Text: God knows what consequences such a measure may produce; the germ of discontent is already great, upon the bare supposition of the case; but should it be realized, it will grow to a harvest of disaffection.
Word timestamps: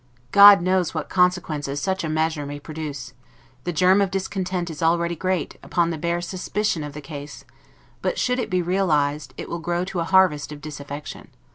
God 0.31 0.63
knows 0.63 0.95
what 0.95 1.09
consequences 1.09 1.79
such 1.79 2.03
a 2.03 2.09
measure 2.09 2.43
may 2.43 2.59
produce; 2.59 3.13
the 3.65 3.71
germ 3.71 4.01
of 4.01 4.09
discontent 4.09 4.71
is 4.71 4.81
already 4.81 5.15
great, 5.15 5.57
upon 5.61 5.91
the 5.91 5.97
bare 5.99 6.21
supposition 6.21 6.83
of 6.83 6.93
the 6.93 7.01
case; 7.01 7.45
but 8.01 8.17
should 8.17 8.39
it 8.39 8.49
be 8.49 8.63
realized, 8.63 9.35
it 9.37 9.47
will 9.47 9.59
grow 9.59 9.85
to 9.85 9.99
a 9.99 10.03
harvest 10.05 10.51
of 10.51 10.59
disaffection. 10.59 11.27